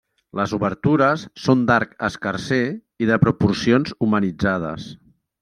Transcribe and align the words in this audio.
Les 0.37 0.53
obertures 0.55 1.25
són 1.47 1.61
d'arc 1.67 1.93
escarser 2.07 2.59
i 3.05 3.11
de 3.11 3.19
proporcions 3.27 3.95
humanitzades. 4.09 4.91